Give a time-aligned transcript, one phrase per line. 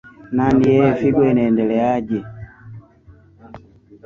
[0.35, 2.19] nani ee figo inaendeleaje